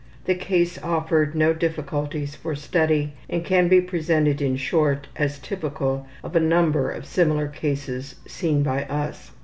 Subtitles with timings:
[0.25, 6.07] The case offered no difficulties for study and can be presented in short as typical
[6.23, 9.29] of a number of similar cases seen by us.